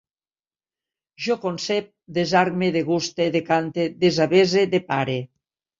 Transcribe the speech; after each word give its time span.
Jo 1.25 1.37
concep, 1.43 1.89
desarme, 2.19 2.73
deguste, 2.79 3.31
decante, 3.39 3.89
desavese, 4.07 4.71
depare 4.77 5.21